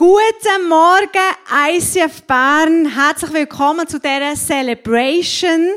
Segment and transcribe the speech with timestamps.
[0.00, 2.86] Guten Morgen, ICF Bern.
[2.86, 5.72] Herzlich willkommen zu dieser Celebration.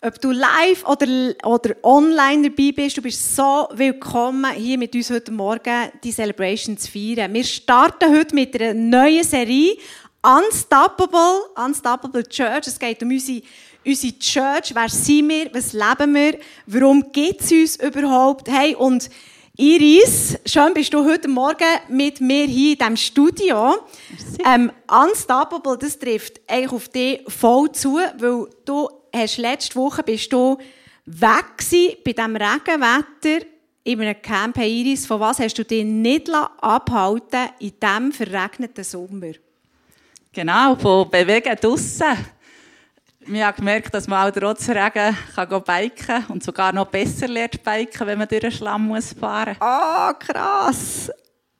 [0.00, 1.06] Ob du live oder,
[1.44, 6.78] oder online dabei bist, du bist so willkommen, hier mit uns heute Morgen die Celebration
[6.78, 7.34] zu feiern.
[7.34, 9.76] Wir starten heute mit einer neuen Serie,
[10.22, 12.68] Unstoppable, Unstoppable Church.
[12.68, 13.42] Es geht um unsere,
[13.84, 14.74] unsere Church.
[14.74, 15.50] Wer sind wir?
[15.52, 16.38] Was leben wir?
[16.64, 18.48] Warum gibt es uns überhaupt?
[18.48, 19.10] Hey, und
[19.60, 23.74] Iris, schön bist du heute Morgen mit mir hier in diesem Studio.
[24.46, 30.32] Ähm, Unstoppable, das trifft eigentlich auf dich voll zu, weil du hast letzte Woche bist
[30.32, 30.58] du
[31.06, 33.46] weg bei diesem Regenwetter
[33.82, 34.56] in einem Camp.
[34.56, 36.30] Hey Iris, von was hast du dich nicht
[36.60, 39.32] abhalten in diesem verregneten Sommer?
[40.32, 42.16] Genau, von Bewegen draussen.
[43.30, 47.28] Wir haben gemerkt, dass man auch trotz Regen kann biken kann und sogar noch besser
[47.28, 49.60] lernt biken, wenn man durch den Schlamm muss fahren muss.
[49.60, 51.12] Ah, oh, krass.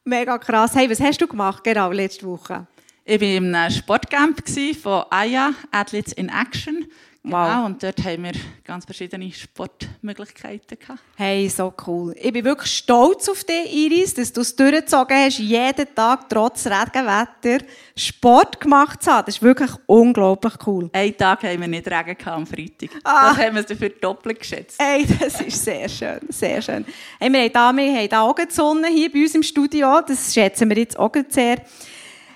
[0.02, 0.74] Mega krass.
[0.74, 2.66] Hey, was hast du gemacht genau letzte Woche?
[3.04, 4.42] Ich war einem Sportcamp
[4.80, 6.86] von AYA, Athletes in Action.
[7.24, 7.48] Wow.
[7.48, 8.32] Genau, und dort haben wir
[8.64, 11.00] ganz verschiedene Sportmöglichkeiten gehabt.
[11.16, 12.14] Hey, so cool.
[12.16, 16.66] Ich bin wirklich stolz auf dich, Iris, dass du es durchgezogen hast, jeden Tag trotz
[16.66, 17.65] Regenwetter
[17.97, 19.26] Sport gemacht zu haben.
[19.26, 20.88] Das ist wirklich unglaublich cool.
[20.92, 22.91] Einen Tag haben wir nicht Regen gehabt, am Freitag.
[23.04, 23.30] Ah.
[23.30, 24.80] Das haben wir dafür doppelt geschätzt.
[24.80, 26.86] Hey, das ist sehr schön, sehr schön.
[27.18, 30.00] Hey, wir haben da, wir haben auch die Sonne hier bei uns im Studio.
[30.06, 31.62] Das schätzen wir jetzt auch sehr.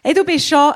[0.02, 0.72] Hey, du bist schon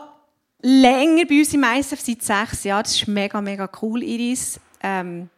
[0.63, 2.83] länger bei uns im ISF, seit sechs Jahren.
[2.83, 4.61] Das ist mega, mega cool, Iris.
[4.83, 5.29] Ähm,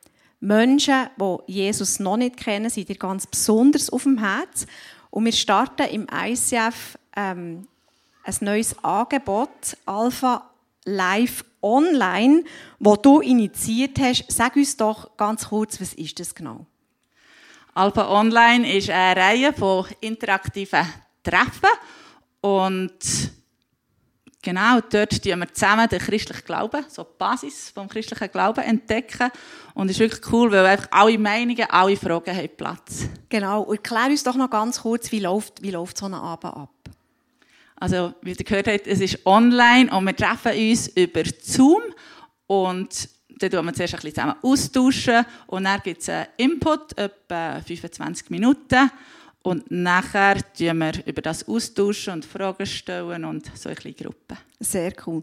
[0.40, 4.66] Menschen, die Jesus noch nicht kennen, sind dir ganz besonders auf dem Herz.
[5.10, 7.66] Und wir starten im ICF ähm,
[8.24, 10.50] ein neues Angebot, Alpha
[10.84, 12.44] Live Online,
[12.78, 14.24] das du initiiert hast.
[14.28, 16.66] Sag uns doch ganz kurz, was ist das genau?
[17.74, 20.86] Alpha Online ist eine Reihe von interaktiven
[21.22, 21.68] Treffen
[22.40, 22.98] und
[24.48, 29.30] Genau, dort entdecken wir zusammen den christlichen Glauben, so die Basis vom christlichen Glauben entdecken.
[29.74, 33.10] Und es ist wirklich cool, weil einfach alle Meinungen, alle Fragen haben Platz.
[33.28, 33.60] Genau.
[33.64, 36.70] Und erklär uns doch noch ganz kurz, wie läuft, wie läuft so ein Abend ab?
[37.76, 41.82] Also, wie ihr gehört habt, es ist online und wir treffen uns über Zoom
[42.46, 46.96] und dann tun wir zuerst ein bisschen zusammen austauschen und dann gibt es einen Input,
[46.96, 48.90] etwa 25 Minuten
[49.42, 54.38] und nachher tun wir über das austauschen und Fragen stellen und so ein bisschen Gruppen.
[54.60, 55.22] Sehr cool.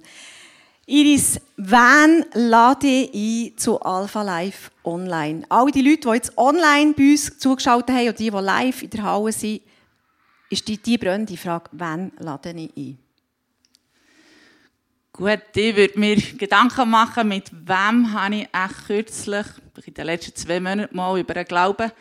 [0.88, 5.44] Iris, wen lade ich ein zu Alpha Live Online?
[5.50, 8.90] Alle die Leute, die jetzt online bei uns zugeschaut haben und die, die live in
[8.92, 9.62] der Halle sind,
[10.50, 13.00] ist die, die brennende Frage, wen lade ich ein?
[15.12, 19.48] Gut, ich würde mir Gedanken machen, mit wem habe ich echt kürzlich,
[19.86, 21.92] in den letzten zwei Monaten mal über den Glauben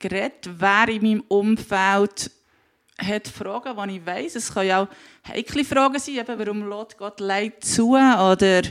[0.00, 2.30] geredet, wer in meinem Umfeld
[2.98, 4.34] hat Fragen, die ich weiss.
[4.34, 4.88] Es können auch
[5.26, 8.62] heikle Fragen sein, eben, warum lädt Gott Leid zu oder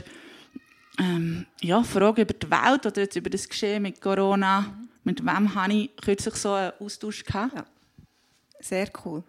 [0.98, 4.60] ähm, ja, Fragen über die Welt oder jetzt über das Geschehen mit Corona.
[4.60, 4.88] Mhm.
[5.02, 7.54] Mit wem habe ich kürzlich so einen Austausch gehabt?
[7.54, 7.64] Ja.
[8.60, 9.22] Sehr cool.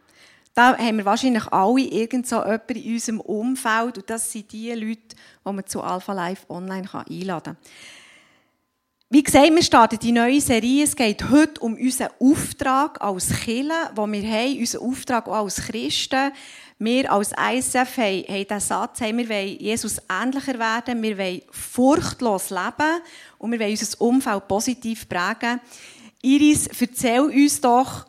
[0.53, 4.71] Da haben wir wahrscheinlich alle irgend so jemanden in unserem Umfeld und das sind die
[4.73, 5.15] Leute,
[5.45, 7.57] die man zu Alpha Live Online einladen kann.
[9.13, 10.85] Wie gesagt, wir starten die neue Serie.
[10.85, 15.57] Es geht heute um unseren Auftrag als Kirche, den wir haben, unseren Auftrag auch als
[15.67, 16.31] Christen.
[16.79, 22.51] Wir als ISF haben, haben den Satz, wir wollen Jesus ähnlicher werden, wir wollen furchtlos
[22.51, 23.01] leben
[23.37, 25.59] und wir wollen unser Umfeld positiv prägen.
[26.21, 28.05] Iris, erzähl uns doch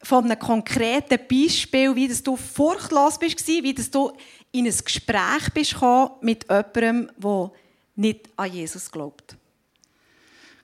[0.00, 4.12] von einem konkreten Beispiel, wie dass du furchtlos bist, wie dass du
[4.52, 5.74] in ein Gespräch bist
[6.20, 7.50] mit jemandem, der
[7.96, 9.36] nicht an Jesus glaubt.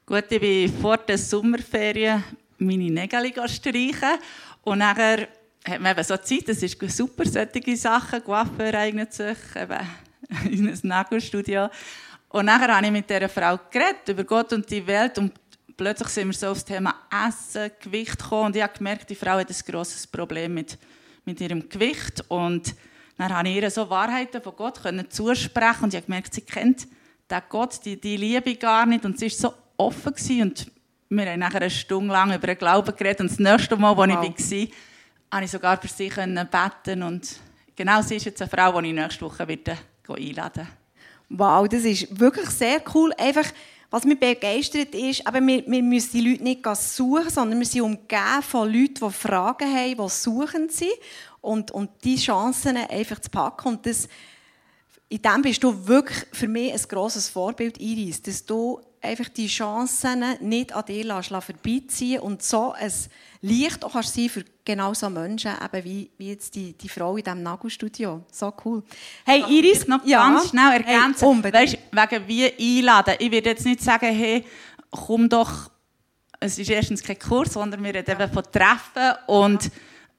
[0.05, 2.25] Gut, ich bin vor der Sommerferien
[2.59, 4.19] meine Nägel streichen
[4.63, 5.29] und nachher
[5.65, 9.79] hat man eben so Zeit, das ist super, solche Sachen, Coiffeur eignet sich, eben
[10.51, 11.69] in ein Nagelstudio.
[12.31, 15.35] Und nachher habe ich mit dieser Frau geredet, über Gott und die Welt und
[15.77, 16.97] plötzlich sind wir so auf das Thema
[17.29, 20.79] Essen, Gewicht gekommen und ich habe gemerkt, die Frau hat ein grosses Problem mit,
[21.25, 22.75] mit ihrem Gewicht und
[23.19, 26.89] dann habe ich ihr so Wahrheiten von Gott zusprechen und ich habe gemerkt, sie kennt
[27.31, 30.67] den Gott, die, die Liebe gar nicht und sie ist so offen gewesen und
[31.09, 33.97] wir haben nachher eine Stunde lang über den Glauben geredet und das nächste Mal, als
[33.99, 34.25] wow.
[34.25, 34.77] ich war,
[35.31, 37.37] konnte ich sogar für sie beten und
[37.77, 39.77] genau sie ist jetzt eine Frau, die ich nächste Woche wieder
[40.09, 40.69] einladen
[41.29, 43.11] Wow, das ist wirklich sehr cool.
[43.17, 43.47] Einfach,
[43.91, 47.81] was mich begeistert ist, aber wir, wir müssen die Leute nicht suchen, sondern wir sind
[47.81, 50.93] umgeben von Leuten, die Fragen haben, die suchend sind
[51.41, 53.69] und, und die Chancen einfach zu packen.
[53.69, 54.09] Und das,
[55.09, 59.49] in dem bist du wirklich für mich ein grosses Vorbild, Iris, dass du einfach die
[59.49, 62.93] Chancen nicht an dir lässt, vorbeiziehen und so ein
[63.41, 67.25] Licht auch sein für genau so Menschen, eben wie, wie jetzt die, die Frau in
[67.25, 68.23] diesem Nagelstudio.
[68.31, 68.83] So cool.
[69.25, 70.29] Hey Iris, noch ja.
[70.29, 71.43] ganz schnell ergänzen.
[71.43, 73.17] Hey, weißt, wegen wie einladen.
[73.19, 74.45] Ich würde jetzt nicht sagen, hey,
[74.91, 75.71] komm doch,
[76.39, 79.71] es ist erstens kein Kurs, sondern wir reden eben von Treffen und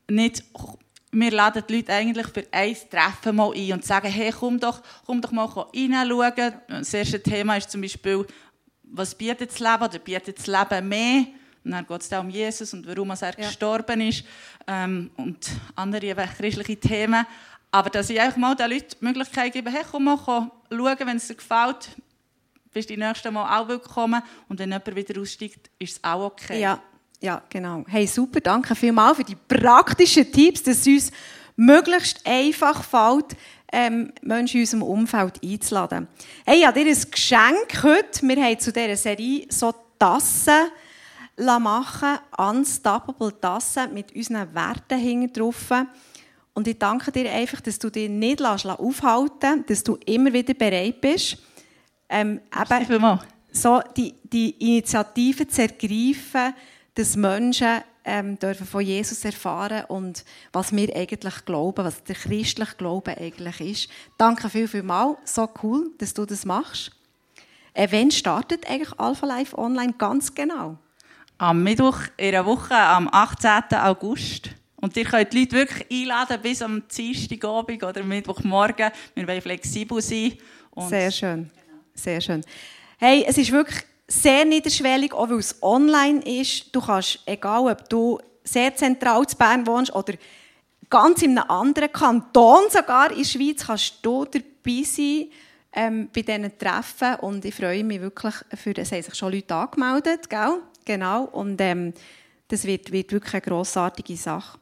[0.10, 0.44] nicht
[1.14, 4.82] wir laden die Leute eigentlich für ein Treffen mal ein und sagen, hey, komm doch,
[5.06, 6.54] komm doch mal reinschauen.
[6.68, 8.26] Das erste Thema ist zum Beispiel,
[8.94, 11.26] was bietet das Leben oder bietet das Leben mehr?
[11.66, 13.32] Und dann geht es um Jesus und warum er ja.
[13.32, 14.24] gestorben ist
[14.68, 17.26] ähm, und andere christliche Themen.
[17.72, 21.18] Aber dass ich einfach mal den Leuten die Möglichkeit gebe, hey, komm mal schauen, wenn
[21.18, 21.90] es dir gefällt,
[22.72, 24.22] bist du die nächste Mal auch willkommen.
[24.48, 26.62] Und wenn jemand wieder aussteigt, ist es auch okay.
[26.62, 26.80] Ja.
[27.22, 27.86] Ja, genau.
[27.88, 31.12] Hey, super, danke vielmals für die praktischen Tipps, dass es uns
[31.56, 33.38] möglichst einfach fällt,
[33.74, 36.08] ähm, Menschen in unserem Umfeld einzuladen.
[36.46, 38.22] Hey, ich habe dir ein Geschenk heute.
[38.22, 40.72] Wir haben zu dieser Serie so Tassen
[41.38, 45.72] machen Unstoppable Tassen mit unseren Werten hinten drauf.
[46.54, 50.54] Und ich danke dir einfach, dass du dich nicht aufhalten lässt, dass du immer wieder
[50.54, 51.38] bereit bist,
[52.08, 53.20] ähm, eben
[53.52, 56.54] so die, die Initiative zu ergreifen,
[56.94, 62.76] dass Menschen ähm, dürfen von Jesus erfahren und was wir eigentlich glauben, was der christliche
[62.76, 63.90] Glaube eigentlich ist.
[64.18, 65.18] Danke viel, viel mal.
[65.26, 66.92] So cool, dass du das machst.
[67.74, 70.78] Äh, wann startet eigentlich Alpha Life Online ganz genau?
[71.38, 73.78] Am Mittwoch in einer Woche, am 18.
[73.80, 74.50] August.
[74.76, 78.92] Und ihr könnt die Leute wirklich einladen bis am Dienstagabend oder Mittwochmorgen.
[79.16, 80.34] Wir wollen flexibel sein.
[80.76, 81.50] Sehr schön.
[81.94, 82.44] Sehr schön.
[82.98, 86.76] Hey, es ist wirklich sehr niederschwellig, auch weil es online ist.
[86.76, 90.14] Du kannst, egal ob du sehr zentral zu Bern wohnst oder
[90.90, 95.28] ganz in einem anderen Kanton sogar in der Schweiz, kannst du dabei sein
[95.74, 97.16] ähm, bei diesen Treffen.
[97.22, 100.60] Und ich freue mich wirklich, für, es haben sich schon Leute angemeldet, gell?
[100.86, 101.24] Genau.
[101.26, 101.94] Und ähm,
[102.48, 104.60] das wird, wird wirklich eine grossartige Sache.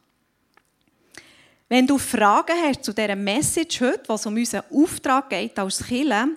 [1.68, 6.28] Wenn du Fragen hast zu dieser Message heute, was um unseren Auftrag geht als Killer,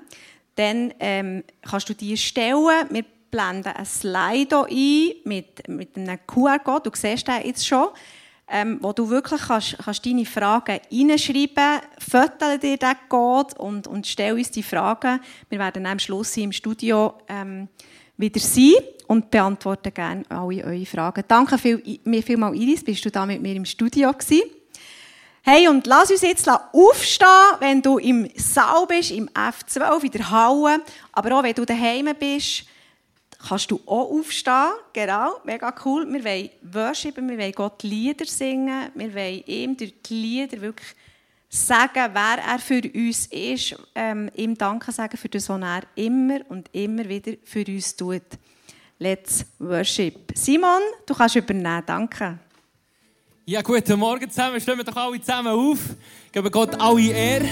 [0.56, 2.88] dann ähm, kannst du die stellen.
[2.90, 6.90] Wir blenden ein Slide ein mit, mit einem QR-Code.
[6.90, 7.90] Du siehst den jetzt schon.
[8.48, 14.06] Ähm, wo du wirklich kannst, kannst deine Fragen reinschreiben, fotografiere dir den Code und, und
[14.06, 15.20] stell uns die Fragen.
[15.50, 17.68] Wir werden am Schluss im Studio ähm,
[18.18, 18.74] wieder sein
[19.08, 21.24] und beantworten gerne alle eure Fragen.
[21.28, 24.44] Danke viel, mir vielmals, Iris, bist du da mit mir im Studio gewesen.
[25.48, 27.28] Hey, und lass uns jetzt aufstehen,
[27.60, 30.82] wenn du im Saal bist, im F12, in der Halle.
[31.12, 32.64] Aber auch wenn du daheim bist,
[33.48, 34.72] kannst du auch aufstehen.
[34.92, 36.12] Genau, mega cool.
[36.12, 38.90] Wir wollen worshipen, wir wollen Gott Lieder singen.
[38.96, 40.96] Wir wollen ihm durch die Lieder wirklich
[41.48, 43.75] sagen, wer er für uns ist.
[43.94, 48.24] Ähm, ihm Danke sagen für das, was er immer und immer wieder für uns tut.
[48.98, 50.32] Let's worship.
[50.34, 51.84] Simon, du kannst übernehmen.
[51.86, 52.40] Danke.
[53.48, 54.60] Ja, guten Morgen zusammen.
[54.60, 55.78] Stehen wir doch alle zusammen auf.
[56.32, 57.46] Geben Gott alle Ehre.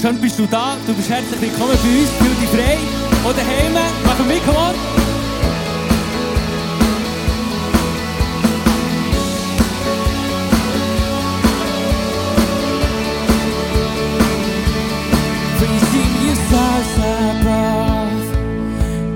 [0.00, 0.76] Schön bist du da.
[0.86, 2.10] Du bist herzlich willkommen bei uns.
[2.10, 2.78] Fühl dich frei.
[3.24, 3.72] Oder daheim.
[4.04, 4.74] Machen wir mit, komm on.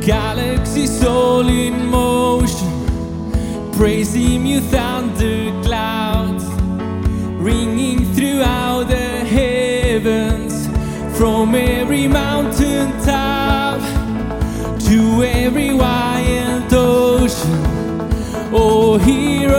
[0.05, 5.42] Galaxies all in motion, praise Him, you thunder
[11.43, 13.81] from every mountain top
[14.79, 17.65] to every wild ocean.
[18.53, 19.51] Oh, hear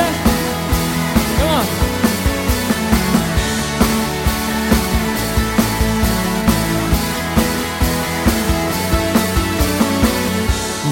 [0.00, 0.14] klatschen.
[1.38, 1.66] Come on.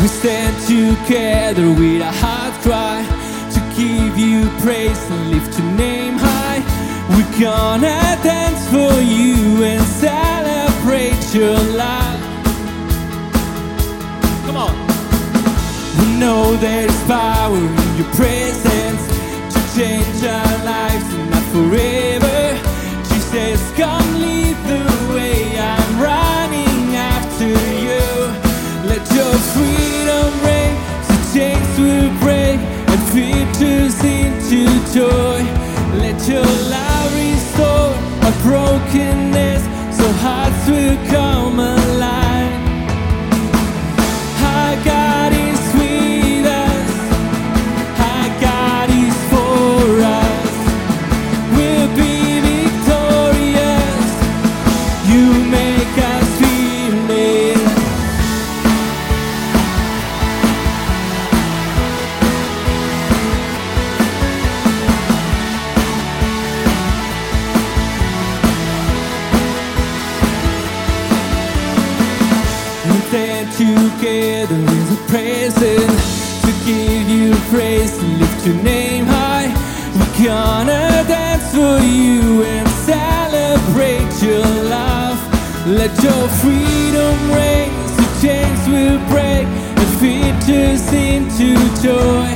[0.00, 3.04] We stand together with a heart cry
[3.52, 6.62] to give you praise and lift your name high.
[7.10, 12.20] We're gonna dance for you and celebrate your love.
[14.46, 14.74] Come on.
[15.98, 19.02] We know there's power your presence
[19.52, 22.38] to change our lives and not forever.
[23.08, 25.58] Jesus, come lead the way.
[25.58, 28.06] I'm running after you.
[28.86, 30.76] Let your freedom reign,
[31.08, 34.62] so chains will break and fears into
[34.94, 35.42] joy.
[35.98, 37.90] Let your love restore
[38.22, 39.62] our brokenness,
[39.96, 41.77] so hearts will come
[81.58, 85.18] for you and celebrate your love.
[85.66, 89.46] Let your freedom reign, so chains will break
[89.80, 91.48] and features into
[91.82, 92.30] joy.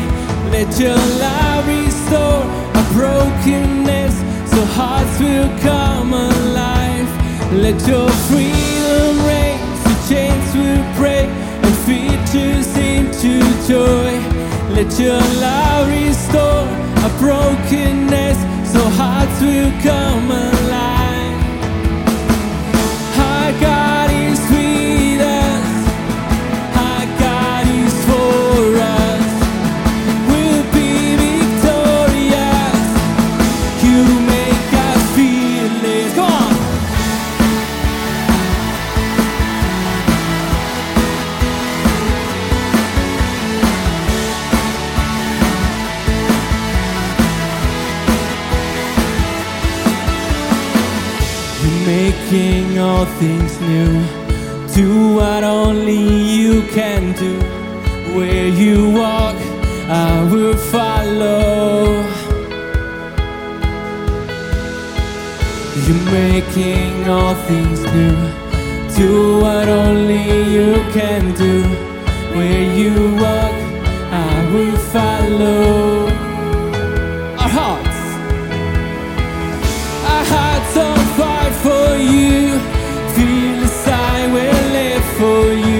[0.54, 2.42] Let your love restore
[2.76, 4.14] our brokenness,
[4.50, 7.08] so hearts will come alive.
[7.64, 11.28] Let your freedom reign, so chains will break
[11.64, 13.32] and features into
[13.70, 14.12] joy.
[14.76, 16.66] Let your love restore
[17.04, 18.38] our brokenness,
[18.72, 20.61] so hearts will come
[53.02, 53.92] all things new.
[54.74, 56.04] Do what only
[56.38, 57.34] you can do.
[58.16, 59.36] Where you walk,
[59.88, 62.04] I will follow.
[65.84, 68.16] You're making all things new.
[68.96, 71.56] Do what only you can do.
[72.36, 73.56] Where you walk,
[74.30, 76.06] I will follow.
[77.42, 78.00] Our hearts,
[80.12, 82.71] our hearts on fire for you.
[85.32, 85.71] You.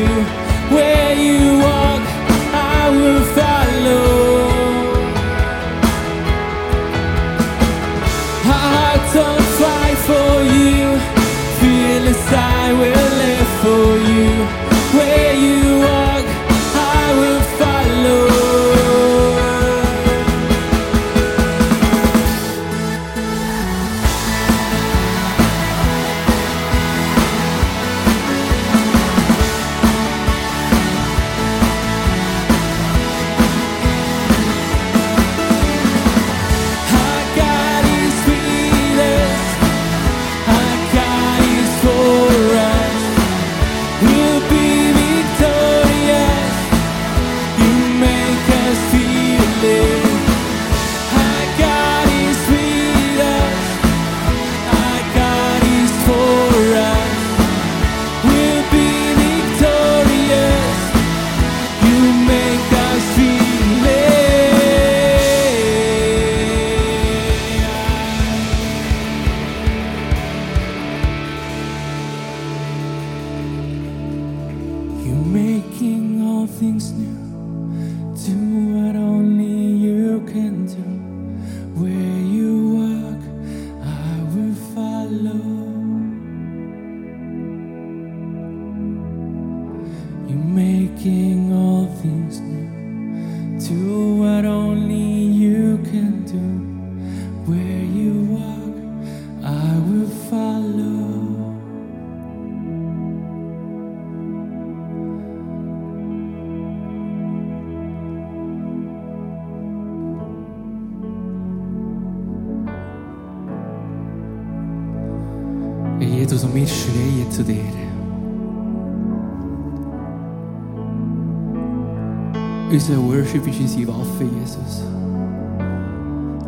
[123.13, 124.83] Worship ist unsere Waffe, Jesus.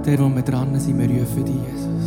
[0.06, 2.04] Der, wo wir dran sind, wir rufen dich, Jesus.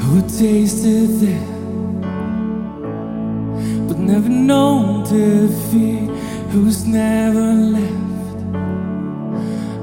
[0.00, 1.52] Who tasted death,
[3.86, 6.08] but never known defeat?
[6.54, 8.38] Who's never left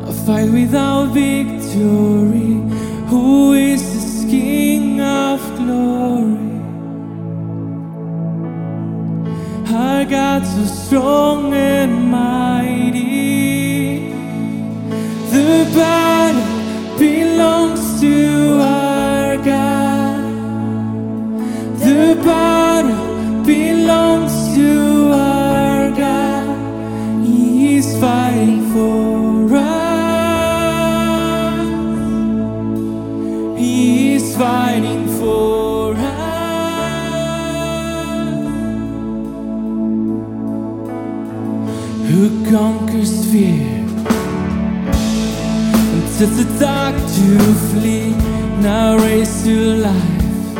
[0.08, 2.64] a fight without victory?
[3.12, 6.43] Who is this King of glory?
[9.74, 14.02] Our God so strong and mighty.
[15.32, 16.53] The battle
[46.26, 47.38] tells the dark to
[47.72, 48.12] flee,
[48.62, 50.56] now raised to life.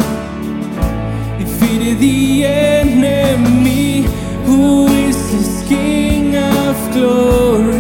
[1.40, 4.02] Defeated the enemy,
[4.46, 7.73] who is this King of glory?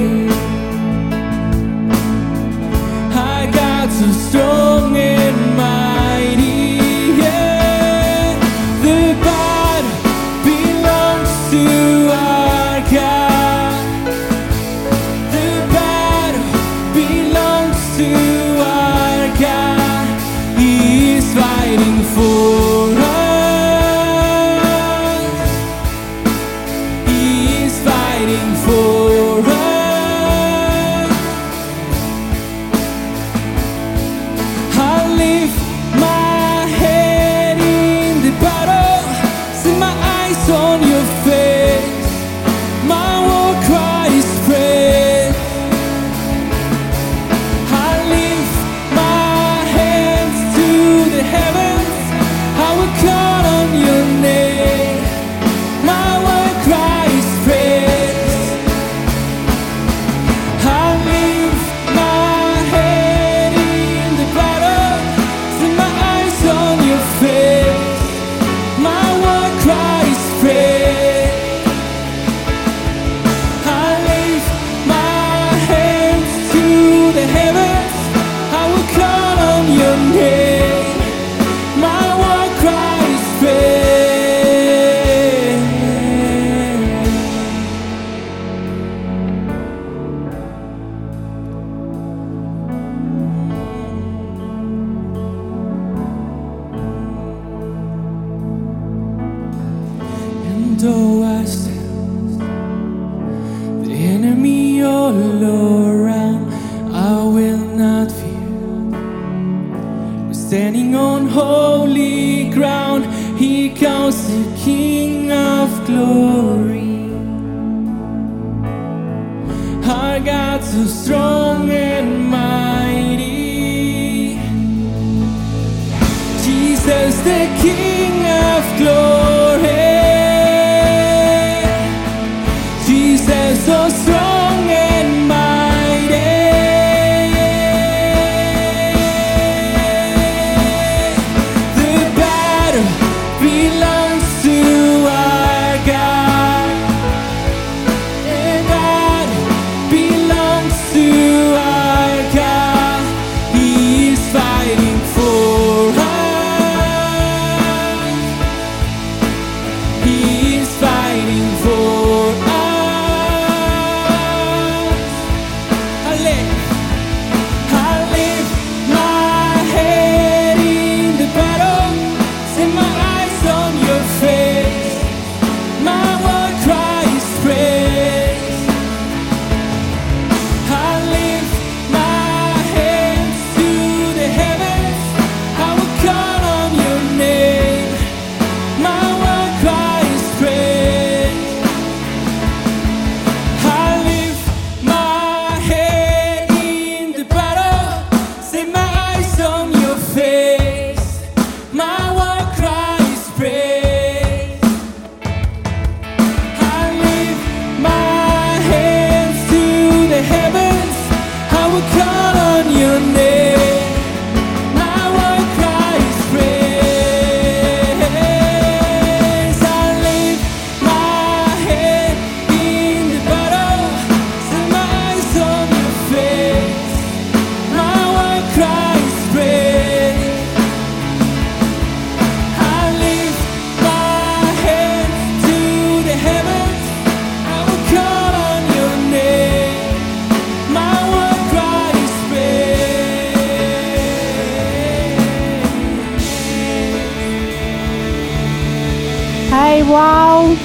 [249.87, 250.55] Wow!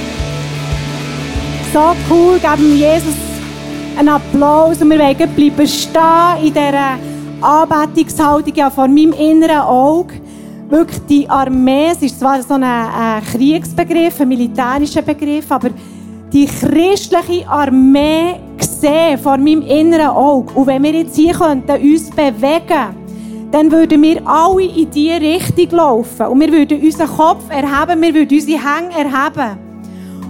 [1.72, 3.14] So cool, geben wir Jesus
[3.98, 6.98] einen Applaus und wir wollen bleiben stehen in dieser
[7.40, 10.14] Anbetungshaltung ja, vor meinem inneren Auge.
[10.68, 15.70] Wirklich die Armee, es ist zwar so ein, ein Kriegsbegriff, ein militärischer Begriff, aber
[16.32, 20.52] die christliche Armee sehen vor meinem inneren Auge.
[20.54, 22.97] Und wenn wir jetzt hier könnten, uns bewegen
[23.50, 26.26] dann würden wir alle in diese Richtung laufen.
[26.26, 29.58] Und wir würden unseren Kopf erheben, wir würden unsere Hänge erheben.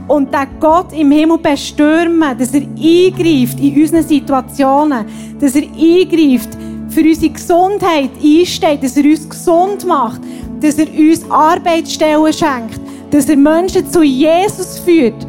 [0.07, 5.05] Und den Gott im Himmel bestürmen, dass er eingreift in unsere Situationen,
[5.39, 6.57] dass er eingreift,
[6.89, 10.23] für unsere Gesundheit einsteht, dass er uns gesund macht,
[10.61, 15.27] dass er uns Arbeitsstellen schenkt, dass er Menschen zu Jesus führt.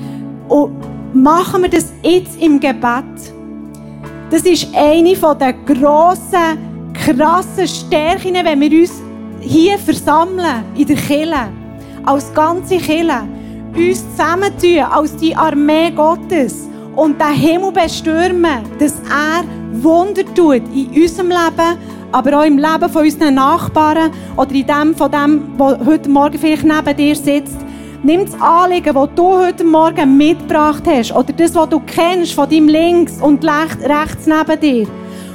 [0.47, 0.71] Und
[1.13, 3.03] machen wir das jetzt im Gebet.
[4.29, 6.68] Das ist eine der grossen
[6.99, 9.01] krassen Stärken, wenn wir uns
[9.41, 11.47] hier versammeln, in der Kirche,
[12.05, 13.21] als ganze Kirche,
[13.75, 19.43] uns zusammentun als die Armee Gottes und den Himmel bestürmen, dass er
[19.81, 21.77] Wunder tut in unserem Leben,
[22.11, 26.37] aber auch im Leben von unseren Nachbarn oder in dem von dem, der heute Morgen
[26.37, 27.57] vielleicht neben dir sitzt.
[28.01, 32.49] Nimm das Anliegen, das du heute Morgen mitgebracht hast oder das, was du kennst von
[32.49, 34.87] deinem links und rechts neben dir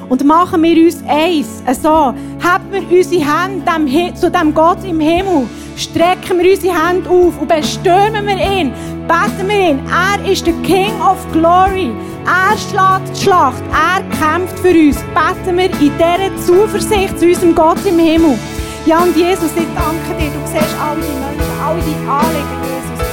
[0.08, 1.62] und machen wir uns eins.
[1.82, 7.40] So, haben wir unsere Hände zu dem Gott im Himmel, strecken wir unsere Hände auf
[7.40, 8.72] und bestürmen wir ihn,
[9.08, 9.80] beten wir ihn.
[9.88, 11.92] Er ist der King of Glory.
[12.26, 14.96] Er schlägt die Schlacht, er kämpft für uns.
[15.14, 18.38] Beten wir in dieser Zuversicht zu unserem Gott im Himmel.
[18.86, 20.30] Ja, und Jesus, ich danke dir.
[20.30, 23.04] Du siehst alle die Menschen, alle die Anliegen, Jesus.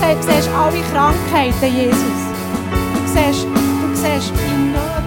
[0.00, 2.20] Du siehst alle Krankheiten, Jesus.
[2.94, 4.99] Du siehst, du siehst die Nöte.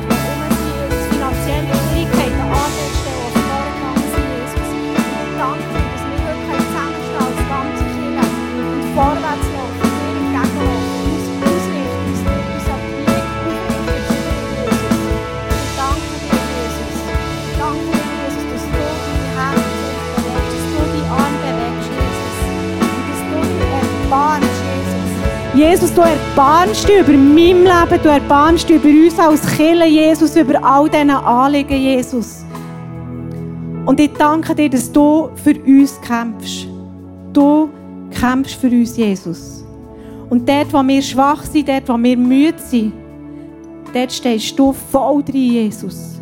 [25.55, 25.93] Jesus.
[25.93, 30.63] Du erbarmst dich über mein Leben, du erbarmst dich über uns als Kirche, Jesus, über
[30.63, 32.43] all diese Anliegen, Jesus.
[33.85, 36.67] Und ich danke dir, dass du für uns kämpfst.
[37.33, 37.69] Du
[38.09, 39.63] kämpfst für uns, Jesus.
[40.31, 42.93] Und dort, wo wir schwach sind, dort, wo wir müde sind,
[43.93, 46.19] dort stehst du voll drin, Jesus.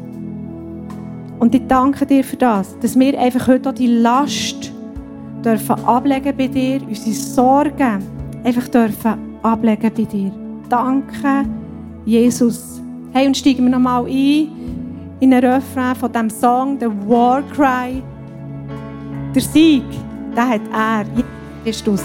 [1.40, 4.74] Und ich danke dir für das, dass wir einfach heute auch die Last
[5.46, 10.32] dürfen ablegen bei dir, unsere Sorgen einfach dürfen ablegen bei dir.
[10.70, 11.46] Danke,
[12.06, 12.82] Jesus.
[13.14, 14.48] Hey, und steigen wir nochmal ein
[15.20, 18.02] in einen Refrain von dem Song, der War Cry.
[19.36, 19.84] Der Sieg,
[20.36, 21.06] den hat er,
[21.64, 22.04] Christus.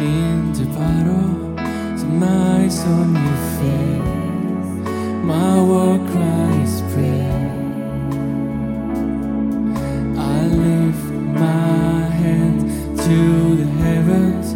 [0.00, 1.56] in the battle,
[1.98, 4.84] so my son you faith,
[5.22, 7.50] my war cries prayer.
[10.16, 11.10] I lift
[11.44, 12.60] my hand
[13.04, 14.49] to the heavens,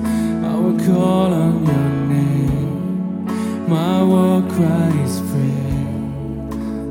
[0.86, 3.24] call on your name.
[3.66, 5.78] My war cries prayer.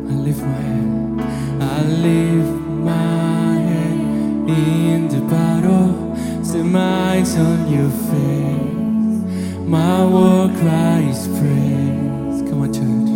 [0.10, 1.22] I lift my hand,
[1.62, 2.60] I lift
[2.92, 9.20] my hand in the battle, set my eyes on your face.
[9.68, 12.42] My war cries praise.
[12.50, 13.12] Come on, church.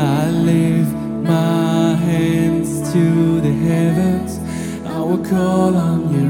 [0.00, 0.94] I lift
[1.28, 4.38] my hands to the heavens.
[4.86, 6.23] I will call on your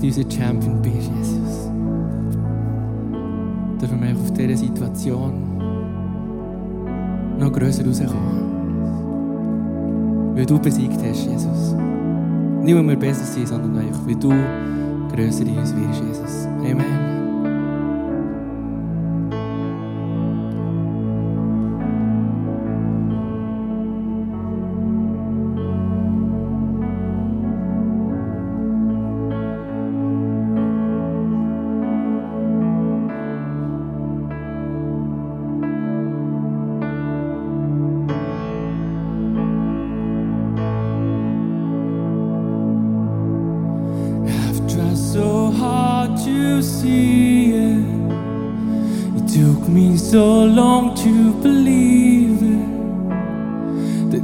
[0.00, 1.70] du unser Champion bist, Jesus.
[3.80, 5.32] Dürfen wir einfach auf dieser Situation
[7.38, 8.50] noch grösser rauskommen.
[10.34, 11.74] Weil du besiegt hast, Jesus.
[12.62, 14.32] Nicht, weil wir besser sind, sondern weil du
[15.14, 16.46] grösser in uns wirst, Jesus.
[16.46, 17.09] Amen.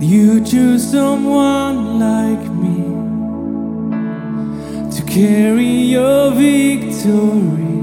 [0.03, 2.83] You choose someone like me
[4.95, 7.83] to carry your victory.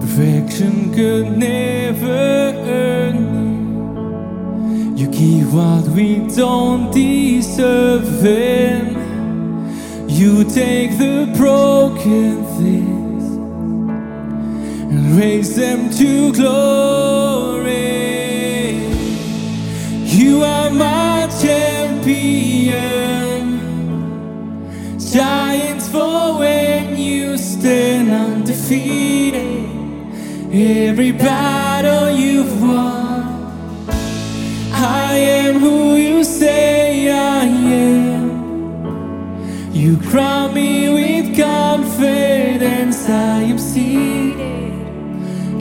[0.00, 3.16] Perfection could never earn
[4.94, 4.98] it.
[4.98, 8.24] You give what we don't deserve.
[8.24, 13.24] And you take the broken things
[14.92, 17.89] and raise them to glory.
[20.20, 22.74] You are my champion.
[24.98, 29.66] Giants fall when you stand undefeated.
[30.52, 33.88] Every battle you've won.
[34.72, 38.22] I am who you say I am.
[39.72, 43.08] You crown me with confidence.
[43.08, 44.38] I am seated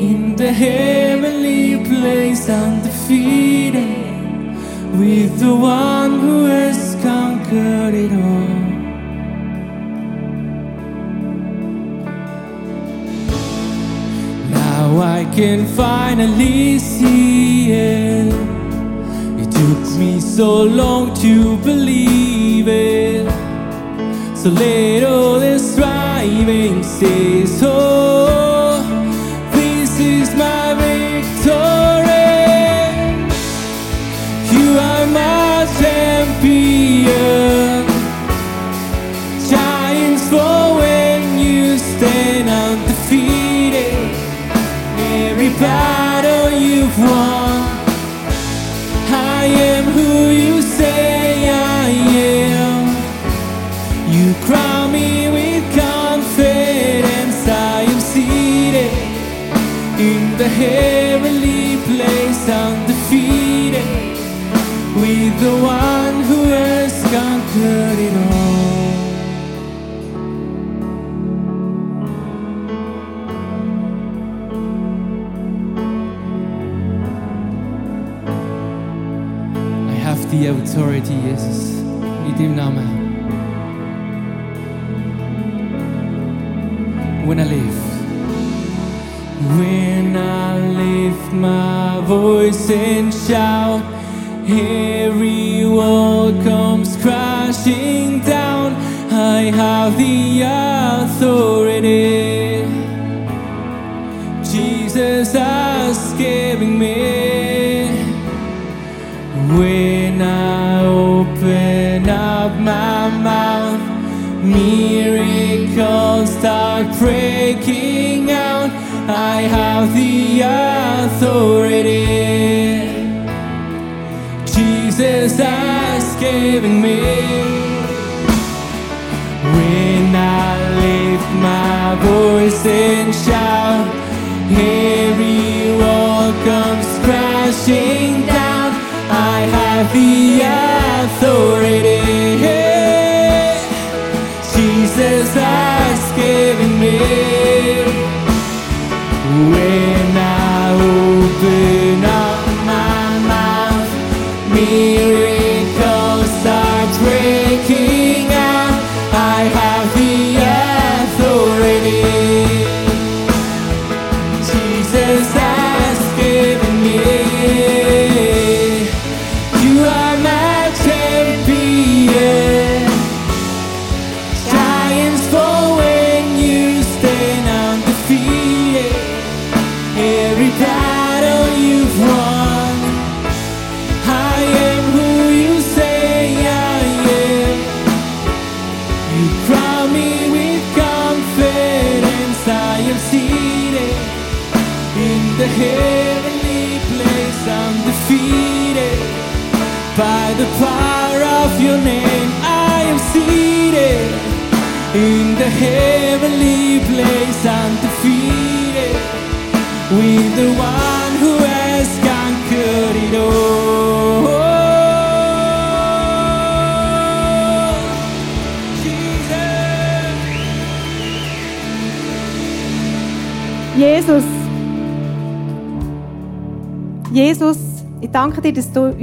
[0.08, 4.09] in the heavenly place, undefeated,
[4.98, 8.60] with the one who has conquered it all.
[14.50, 18.34] Now I can finally see it.
[19.42, 23.28] It took me so long to believe it.
[24.36, 27.62] So let all the striving cease.
[27.62, 28.49] Oh,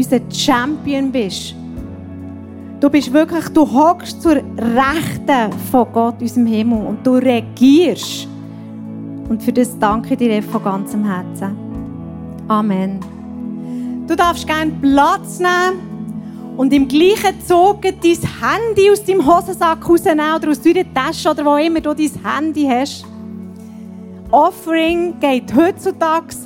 [0.06, 1.54] unser Champion bist.
[2.80, 8.28] Du bist wirklich, du hockst zur Rechten von Gott, unserem Himmel, und du regierst.
[9.28, 11.56] Und für das danke ich dir von ganzem Herzen.
[12.48, 13.00] Amen.
[14.06, 20.36] Du darfst gerne Platz nehmen und im gleichen Zug dein Handy aus deinem Hosensack rausnehmen
[20.36, 23.04] oder aus deiner Tasche oder wo immer du dein Handy hast.
[24.30, 26.36] Offering geht heutzutage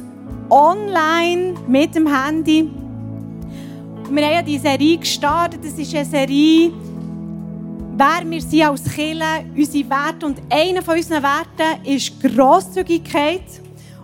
[0.49, 2.71] online mit dem Handy.
[4.13, 5.65] Wir haben ja die Serie gestartet.
[5.65, 6.73] Das ist eine Serie,
[7.97, 10.27] wer wir sind als Kirche, unsere Werte.
[10.27, 13.45] Und einer von unseren Werten ist Grosszügigkeit.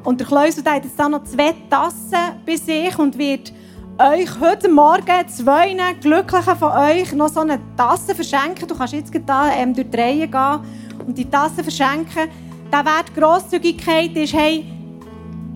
[0.05, 3.53] Und der Kleusel hat jetzt da noch zwei Tassen bei sich und wird
[3.99, 8.69] euch heute Morgen zwei Glücklichen von euch noch so eine Tasse verschenken.
[8.69, 10.61] Du kannst jetzt da ähm, durch die Reihe gehen
[11.05, 12.31] und die Tasse verschenken.
[12.73, 14.67] Der Wert Grosszügigkeit ist, hey,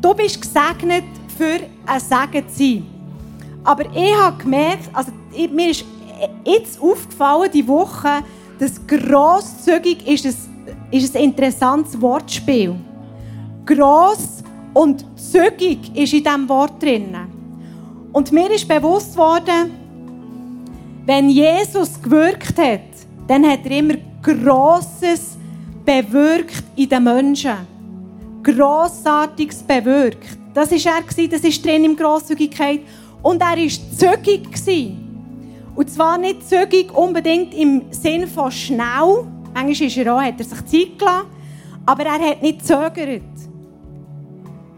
[0.00, 1.04] du bist gesegnet,
[1.38, 2.89] für ein Segen zu sein.
[3.64, 5.12] Aber ich habe gemerkt, also
[5.52, 5.84] mir ist
[6.44, 8.22] jetzt aufgefallen, die Woche,
[8.58, 10.34] dass grosszügig ist ein,
[10.90, 12.74] ist ein interessantes Wortspiel.
[13.66, 14.42] Gross
[14.74, 17.16] und zügig ist in diesem Wort drin.
[18.12, 19.70] Und mir ist bewusst worden,
[21.06, 22.80] wenn Jesus gewirkt hat,
[23.26, 25.36] dann hat er immer Grosses
[25.84, 27.54] bewirkt in den Menschen.
[28.42, 30.38] Grossartiges bewirkt.
[30.52, 32.80] Das war er, das ist drin im Grosszügigkeit.
[33.22, 34.48] Und er war zügig.
[35.74, 39.24] Und zwar nicht zügig unbedingt im Sinn von schnell.
[39.54, 41.26] Manchmal ist er auch, hat er sich Zeit gelassen.
[41.86, 43.22] Aber er hat nicht zögert.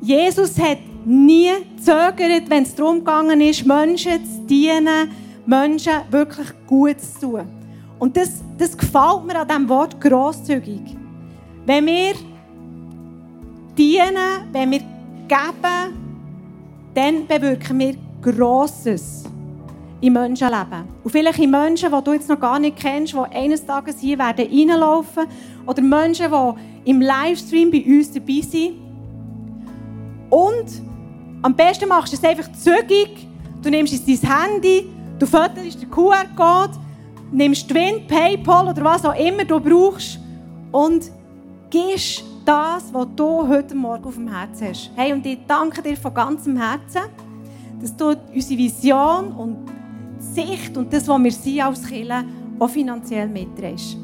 [0.00, 5.10] Jesus hat nie zögert, wenn es darum gegangen ist, Menschen zu dienen,
[5.46, 7.46] Menschen wirklich gut zu tun.
[7.98, 10.96] Und das, das gefällt mir an diesem Wort grosszügig.
[11.66, 12.14] Wenn wir
[13.78, 14.80] dienen, wenn wir
[15.28, 16.02] geben,
[16.94, 19.24] dann bewirken wir Grosses
[20.00, 20.84] im Menschenleben.
[21.04, 24.18] Und vielleicht in Menschen, die du jetzt noch gar nicht kennst, die eines Tages hier
[24.18, 25.24] werden reinlaufen
[25.66, 28.74] oder Menschen, die im Livestream bei uns dabei sind.
[30.30, 30.82] Und
[31.42, 33.26] am besten machst du es einfach zügig.
[33.62, 36.72] Du nimmst jetzt dein Handy, du fotost den QR-Code,
[37.30, 40.18] nimmst Twin, Paypal oder was auch immer du brauchst
[40.72, 41.10] und
[41.70, 44.90] gibst das, was du heute Morgen auf dem Herzen hast.
[44.96, 47.02] Hey, und ich danke dir von ganzem Herzen,
[47.82, 49.56] dass du unsere Vision und
[50.20, 52.24] Sicht und das, was wir sind als Kirche,
[52.58, 53.96] auch finanziell mitträgst.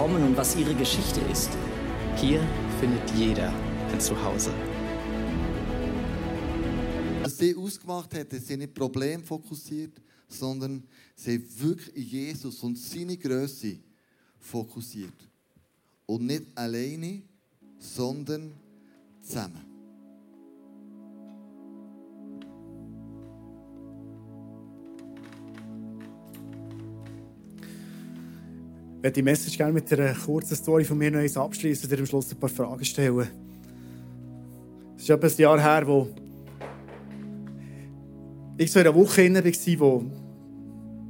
[0.00, 1.50] Kommen und was ihre Geschichte ist.
[2.16, 2.40] Hier
[2.80, 3.52] findet jeder
[3.92, 4.50] ein Zuhause.
[7.22, 10.84] Was sie ausgemacht hat, ist sie nicht problemfokussiert, sondern
[11.14, 13.76] sie wirklich Jesus und seine Größe
[14.38, 15.12] fokussiert.
[16.06, 17.20] Und nicht alleine,
[17.78, 18.52] sondern
[19.20, 19.69] zusammen.
[29.00, 32.00] Ich werde die Message gerne mit einer kurzen Story von mir noch abschließen und dir
[32.00, 33.28] am Schluss ein paar Fragen stellen.
[34.94, 36.08] Es ist etwa ein Jahr her, wo
[38.58, 40.04] ich so in einer Woche inne war, wo,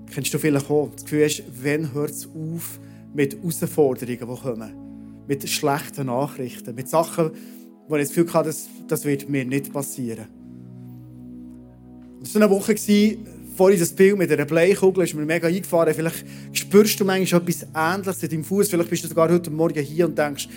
[0.09, 2.78] kennst du vielleicht auch, das Gefühl hast, wann hört es auf
[3.12, 4.72] mit Herausforderungen, die kommen.
[5.26, 7.32] Mit schlechten Nachrichten, mit Sachen,
[7.88, 10.28] wo ich das Gefühl hatte, das, das wird mir nicht passieren.
[12.22, 12.76] Es war eine Woche,
[13.61, 15.93] vorhin das Bild mit einer Bleikugel ist mir mega eingefahren.
[15.93, 18.71] Vielleicht spürst du manchmal etwas Ähnliches in deinem Fuß.
[18.71, 20.49] Vielleicht bist du sogar heute Morgen hier und denkst,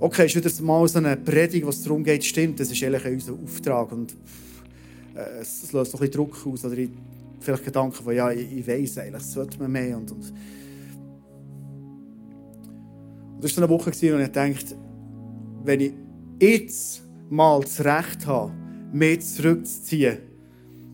[0.00, 2.58] okay, ist wieder mal so eine Predigt, was darum geht, stimmt.
[2.58, 3.92] Das ist eigentlich unser Auftrag.
[3.92, 4.16] Und
[5.14, 6.64] äh, es löst noch ein bisschen Druck aus.
[6.64, 6.74] Oder
[7.38, 9.96] vielleicht Gedanken von, ja, ich, ich weiss eigentlich, sollte man mehr.
[9.96, 10.32] Und, und.
[13.36, 14.76] und das war eine Woche, wo ich dachte,
[15.62, 15.92] wenn ich
[16.40, 18.52] jetzt mal das Recht habe,
[18.92, 20.33] mehr zurückzuziehen,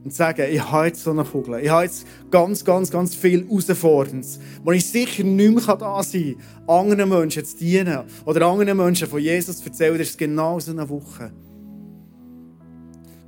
[0.03, 1.61] und sagen, ich habe jetzt so eine Kugel.
[1.61, 6.37] Ich habe jetzt ganz, ganz, ganz viel Herausforderndes, wo ich sicher nicht mehr da sein
[6.67, 10.59] kann, anderen Menschen zu dienen oder anderen Menschen von Jesus zu erzählen, das ist genau
[10.59, 11.31] so eine Woche.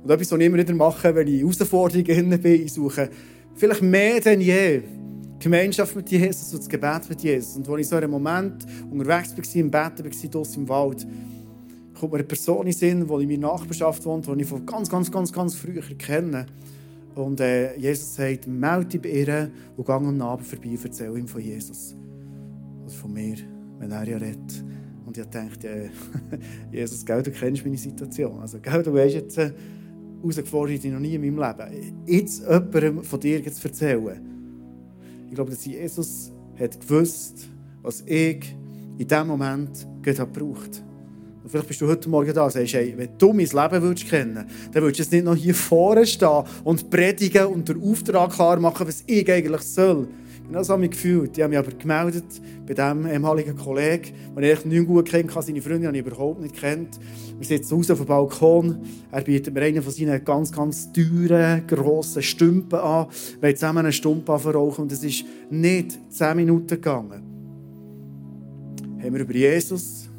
[0.03, 3.09] Und etwas, was ich immer wieder mache, wenn ich Herausforderungen bin, ich suche
[3.55, 4.81] vielleicht mehr denn je
[5.39, 7.57] Gemeinschaft mit Jesus und das Gebet mit Jesus.
[7.57, 11.05] Und als ich so in einem Moment unterwegs war, im Bett war, draussen im Wald,
[12.03, 14.89] kommt mir eine Person in Sinn, die in meiner Nachbarschaft wohnt, die ich von ganz,
[14.89, 16.45] ganz, ganz, ganz früher kenne.
[17.15, 21.17] Und äh, Jesus sagt, melde dich bei ihr und geh am Abend vorbei und erzähl
[21.17, 21.95] ihm von Jesus.
[22.83, 23.37] Also von mir,
[23.79, 24.65] wenn er ja redet.
[25.05, 25.89] Und ich dachte, äh,
[26.73, 28.37] Jesus, gell, du kennst meine Situation.
[28.41, 29.53] Also, gell, du weißt jetzt, äh,
[30.21, 32.03] herausgefordert noch nie in meinem Leben.
[32.05, 34.19] Jetzt jemandem von dir zu erzählen.
[35.29, 37.47] Ich glaube, dass Jesus hat gewusst,
[37.81, 38.55] was ich
[38.97, 40.92] in diesem Moment gebraucht habe.
[41.43, 44.09] Und vielleicht bist du heute Morgen da und sagst, hey, wenn du mein Leben würdest
[44.09, 48.31] kennen dann würdest du jetzt nicht noch hier vorne stehen und predigen und den Auftrag
[48.31, 50.07] klar machen, was ich eigentlich soll.
[50.47, 51.37] Genau so habe ich mich gefühlt.
[51.37, 52.25] Ich habe mich aber gemeldet
[52.65, 56.55] bei diesem ehemaligen Kollegen, den ich nicht gut kennt, seine Freunde habe ich überhaupt nicht
[56.55, 56.99] kennt.
[57.37, 58.77] Wir sitzen raus auf dem Balkon.
[59.11, 63.07] Er bietet mir einen von seinen ganz, ganz teuren, grossen Stümpen an.
[63.39, 67.23] Wir haben zusammen eine Stumpe verrauchen und es ist nicht zehn Minuten gegangen.
[69.01, 70.09] Haben wir über Jesus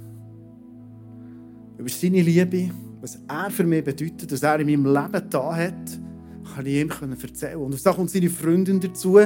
[1.79, 2.71] über seine Liebe,
[3.01, 6.01] was er für mich bedeutet, was er in meinem Leben da hat,
[6.55, 7.57] kann ich ihm erzählen.
[7.57, 9.19] Und da kommt seine Freundin dazu,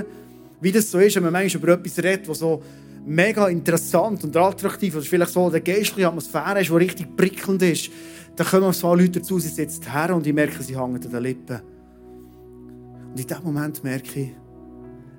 [0.61, 2.62] wie das so ist, wenn man manchmal über etwas redet, was so
[3.07, 7.90] mega interessant und attraktiv ist, vielleicht so eine geistliche Atmosphäre ist, die richtig prickelnd ist,
[8.36, 11.22] dann kommen so Leute dazu, sie sitzen her und ich merke, sie hängen an den
[11.22, 11.61] Lippen.
[13.11, 14.30] Und in diesem Moment merke ich,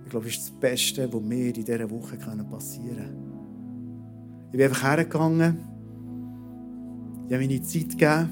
[0.03, 4.47] ich glaube, das ist das Beste, was mir in dieser Woche passieren kann.
[4.47, 5.57] Ich bin einfach hergegangen,
[7.30, 8.30] ich habe meine Zeit gegeben.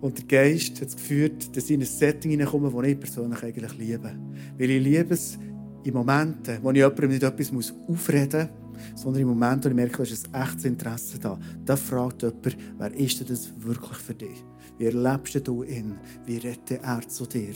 [0.00, 3.42] Und der Geist hat es geführt, dass ich in ein Setting hineinkomme, das ich persönlich
[3.44, 4.12] eigentlich liebe.
[4.58, 5.38] Weil ich liebe es
[5.84, 10.02] in Momenten, wo ich jemandem nicht etwas aufreden muss, sondern in Momenten, wo ich merke,
[10.02, 11.38] ist ein echtes Interesse da.
[11.64, 14.44] Da fragt jemand, wer ist denn das wirklich für dich?
[14.78, 15.94] Wie erlebst du ihn?
[16.26, 17.54] Wie redet er zu dir?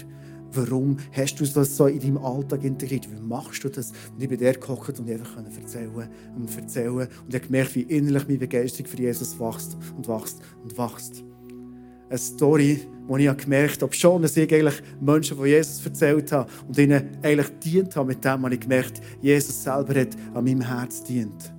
[0.57, 3.09] Warum hast du das so in deinem Alltag integriert?
[3.11, 3.93] Wie machst du das?
[4.15, 5.91] Und ich bin der gehockt und einfach erzählen
[6.37, 6.91] und erzählen.
[6.91, 11.25] Und ich habe gemerkt, wie innerlich meine Begeisterung für Jesus wächst und wächst und wächst.
[12.09, 16.51] Eine Story, wo ich gemerkt habe, schon, dass ich eigentlich Menschen von Jesus erzählt habe
[16.69, 20.61] und ihnen eigentlich dient habe, mit dem habe ich gemerkt, Jesus selber hat an meinem
[20.61, 21.53] Herz dient.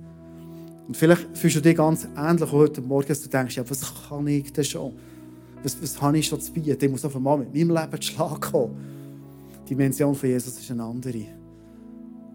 [0.86, 4.26] Und vielleicht fühlst du dich ganz ähnlich heute Morgen, dass du denkst, ja, was kann
[4.26, 4.94] ich denn schon?
[5.62, 6.76] Was, was habe ich schon zu bieten?
[6.80, 8.76] Ich muss auf einmal mit meinem Leben Schlag kommen.
[9.64, 11.24] Die Dimension von Jesus ist eine andere.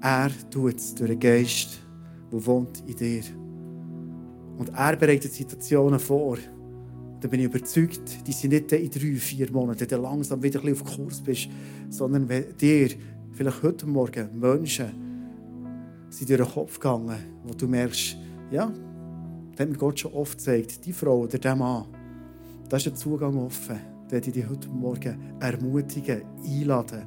[0.02, 1.80] Er tut es durch den Geist,
[2.32, 3.24] der wohnt in dir.
[4.58, 6.38] Und er bereitet Situationen vor.
[7.22, 10.84] Da bin ich überzeugt, die sind nicht in drei, vier Monaten, du langsam wieder auf
[10.84, 11.48] Kurs bist,
[11.90, 12.90] sondern wenn dir
[13.32, 14.92] vielleicht heute Morgen Menschen
[16.10, 17.16] sind durch den Kopf gegangen,
[17.46, 18.18] wo du merkst,
[18.52, 18.72] ja,
[19.52, 21.86] das hat mir Gott schon oft gezeigt, die Frau oder der Mann,
[22.74, 23.80] da ist der Zugang offen.
[24.08, 27.04] Da werde ich dich heute Morgen ermutigen, einladen.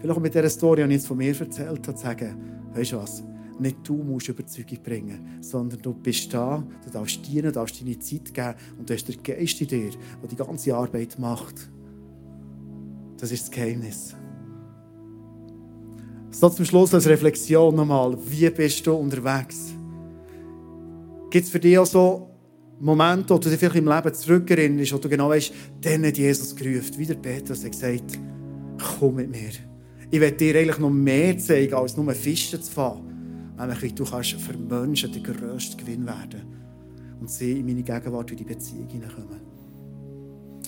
[0.00, 2.36] Vielleicht auch mit dieser Story, die ich jetzt von mir erzählt habe, zu sagen,
[2.74, 3.22] weißt du was,
[3.60, 7.96] nicht du musst Überzeugung bringen, sondern du bist da, du darfst dienen, du darfst deine
[8.00, 11.70] Zeit geben und du hast den Geist in dir, der die ganze Arbeit macht.
[13.18, 14.16] Das ist das Geheimnis.
[16.32, 18.18] So zum Schluss als Reflexion nochmal.
[18.28, 19.72] Wie bist du unterwegs?
[21.30, 22.35] Gibt es für dich auch so
[22.78, 26.54] Momente, wo du dich vielleicht im Leben zurückerinnerst, wo du genau weißt, dann hat Jesus
[26.54, 26.98] gerufen.
[26.98, 28.18] Wie der Petrus hat gesagt,
[28.98, 29.50] komm mit mir.
[30.10, 33.54] Ich werde dir eigentlich noch mehr zeigen, als nur Fischen zu fahren.
[33.58, 36.42] Nämlich, du kannst für Menschen der grösste Gewinn werden
[37.20, 39.40] und sie in meine Gegenwart in die Beziehung hineinkommen.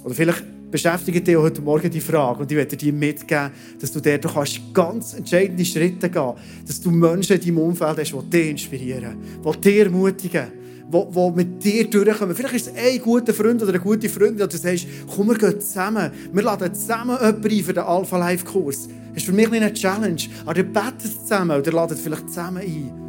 [0.03, 3.51] Oder vielleicht beschäftigt dich heute Morgen die Frage und ich werde dir mitgeben,
[3.81, 6.33] dass du dort kannst ganz entscheidende Schritte gehen
[6.67, 10.47] dass du Menschen in deinem Umfeld hast, die dich inspirieren, die dich ermutigen,
[10.93, 12.35] die, die mit dir durchkommen.
[12.35, 15.39] Vielleicht ist es ein guter Freund oder eine gute Freundin, und du sagst, komm, wir
[15.39, 18.89] gehen zusammen, wir laden zusammen jemanden ein für den Alpha Life Kurs.
[19.09, 22.63] Das ist für mich nicht eine Challenge, aber ihr betet zusammen oder ladet vielleicht zusammen
[22.63, 23.09] ein.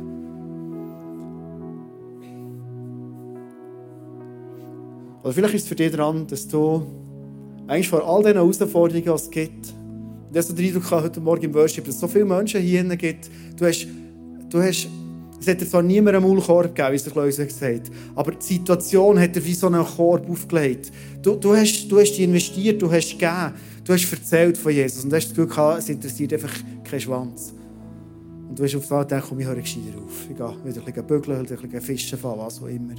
[5.24, 6.86] Oder vielleicht ist es für dich dran, dass du
[7.68, 9.74] eigentlich vor all diesen Herausforderungen, die es gibt,
[10.32, 13.30] ich habe den Eindruck heute Morgen im Worship, dass es so viele Menschen hier gibt,
[13.58, 13.88] du hast,
[14.50, 14.88] du hast
[15.40, 18.46] es hat zwar niemand einen Maulkorb gegeben, wie es der Kleuser gesagt hat, aber die
[18.46, 20.92] Situation hat dir wie so einen Korb aufgelegt.
[21.22, 23.54] Du, du, hast, du hast investiert, du hast gegeben,
[23.86, 27.00] du hast erzählt von Jesus und du hast das Gefühl gehabt, es interessiert einfach keinen
[27.00, 27.54] Schwanz.
[28.50, 30.28] Und du hast auf das gedacht, komm, ich höre gescheiter auf.
[30.30, 32.96] Ich gehe wieder ein bisschen bügeln, ein bisschen fischen fahren, was auch immer.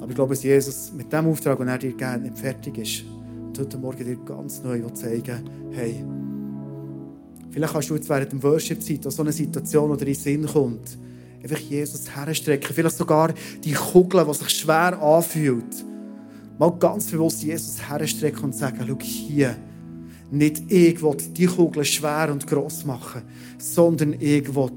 [0.00, 3.04] Aber ich glaube, dass Jesus mit dem Auftrag, den er dir gegeben nicht fertig ist.
[3.46, 6.04] Und heute Morgen dir ganz neu zeigen hey,
[7.56, 10.46] vielleicht kannst du jetzt während dem Worship-Zeit so eine Situation, die dir in den Sinn
[10.46, 10.98] kommt,
[11.42, 12.74] einfach Jesus herstrecken.
[12.74, 13.32] Vielleicht sogar
[13.64, 15.86] die Kugel, die sich schwer anfühlt.
[16.58, 19.56] Mal ganz bewusst Jesus herstrecken und sagen, schau hier,
[20.30, 23.22] nicht ich will die Kugel schwer und gross machen,
[23.56, 24.70] sondern ich will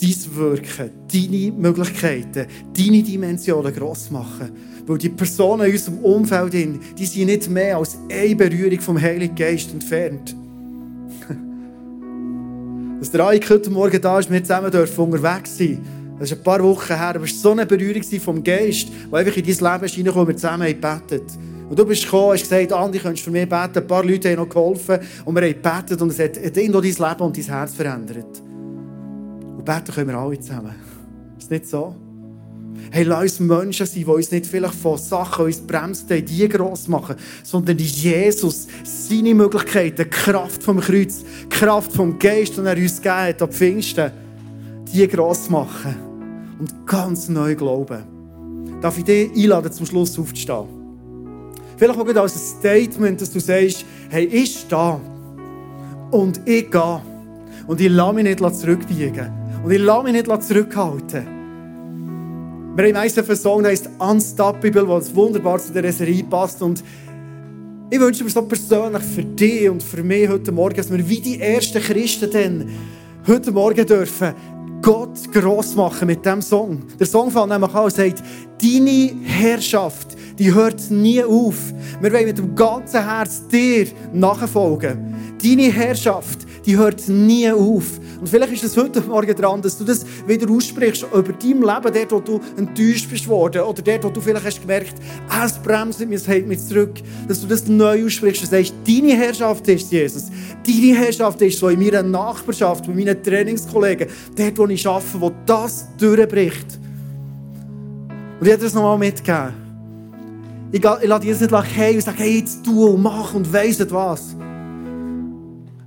[0.00, 4.50] dein Wirken, deine Möglichkeiten, deine Dimensionen gross machen.
[4.86, 9.34] Weil die Personen in unserem Umfeld, die sind nicht mehr als eine Berührung vom Heiligen
[9.34, 10.37] Geist entfernt.
[12.98, 15.78] Dass der Eik heute Morgen da ist, wir zusammen dürfen unterwegs sein.
[16.18, 19.14] Das ist ein paar Wochen her, aber es war so eine Berührung vom Geist, die
[19.14, 21.38] einfach in dein Leben reinkommt, wir zusammen gebetet
[21.70, 23.78] Und du bist gekommen, hast gesagt, Andi, könntest du für mich beten?
[23.78, 26.72] Ein paar Leute haben noch geholfen und wir haben gebetet und es hat, hat dein
[26.72, 28.42] Leben und dein Herz verändert.
[29.56, 30.74] Und beten können wir alle zusammen.
[31.38, 31.94] Ist nicht so?
[32.90, 36.88] Hey, lass uns Menschen sein, die uns nicht vielleicht von Sachen, uns bremsen, die gross
[36.88, 42.96] machen, sondern die Jesus, seine Möglichkeiten, Kraft vom Kreuz, Kraft vom Geist, den er uns
[42.96, 44.10] gegeben hat, am Pfingsten,
[44.92, 45.96] die gross machen
[46.58, 48.78] und ganz neu glauben.
[48.80, 50.66] Darf ich dich einladen, zum Schluss aufzustehen?
[51.76, 55.00] Vielleicht auch als ein Statement, dass du sagst, hey, ich stehe
[56.10, 57.02] und ich gehe
[57.66, 59.30] und ich lasse mich nicht zurückbiegen.
[59.62, 61.37] Und ich lasse mich nicht zurückhalten.
[62.78, 66.62] Wir haben meistens einen Song, der heißt Unstoppable, der wunderbar zu dieser Serie passt.
[66.62, 66.84] Und
[67.90, 71.20] ich wünsche mir so persönlich für dich und für mich heute Morgen, dass wir wie
[71.20, 72.70] die ersten Christen dann
[73.26, 74.32] heute Morgen dürfen
[74.80, 76.84] Gott gross machen mit diesem Song.
[77.00, 78.22] Der Song fängt nämlich an und sagt,
[78.62, 81.56] deine Herrschaft, die hört nie auf.
[82.00, 85.16] Wir wollen mit dem ganzen Herz dir nachfolgen.
[85.42, 88.00] Deine Herrschaft, die hört nie auf.
[88.20, 91.62] Und vielleicht ist es heute Morgen dran, dass du das wieder aussprichst über dein Leben,
[91.62, 94.94] dort, wo du enttäuscht bist worden, oder dort, wo du vielleicht hast gemerkt,
[95.44, 96.94] es bremst mich, es hält mich zurück,
[97.28, 100.24] dass du das neu aussprichst und sagst, deine Herrschaft ist Jesus.
[100.66, 105.32] Deine Herrschaft ist so in meiner Nachbarschaft, bei meinen Trainingskollegen, dort, wo ich arbeite, wo
[105.46, 106.78] das durchbricht.
[108.40, 109.68] Und ich werde das nochmal mitgeben.
[110.72, 113.50] Ich, ich lasse dich jetzt nicht hey und sage, hey, jetzt tu und mach und
[113.52, 114.36] weiss nicht was.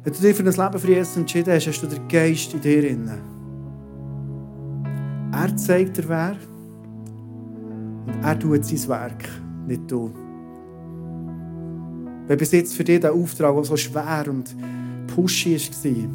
[0.03, 2.61] Wenn du dich für ein Leben für Jesus entschieden hast, hast du den Geist in
[2.61, 3.11] dir drin.
[5.31, 6.35] Er zeigt dir, wer.
[8.07, 9.29] Und er tut sein Werk,
[9.67, 10.11] nicht du.
[12.27, 14.55] Wenn bis jetzt für dich der Auftrag, der so schwer und
[15.07, 16.09] pushy war,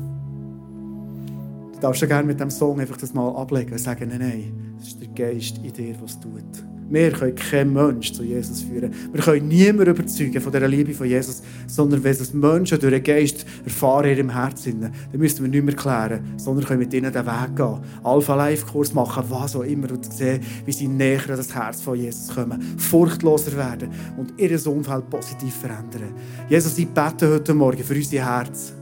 [1.72, 4.74] du darfst ja gerne mit dem Song einfach das mal ablegen und sagen, nein, nein,
[4.80, 6.42] es ist der Geist in dir, was tut.
[6.88, 8.92] Wir können keinen Menschen zu Jesus führen.
[9.12, 13.02] Wir können niemanden überzeugen von dieser Liebe von Jesus, sondern wenn es Menschen durch den
[13.02, 17.12] Geist erfahren in ihrem Herzen, dann müssen wir nicht mehr klären, sondern können mit ihnen
[17.12, 17.78] den Weg gehen.
[18.04, 22.34] Alpha-Life-Kurs machen, was auch immer, und sehen, wie sie näher an das Herz von Jesus
[22.34, 26.14] kommen, furchtloser werden und ihr Umfeld positiv verändern.
[26.48, 28.72] Jesus, ich bete heute Morgen für unser Herz.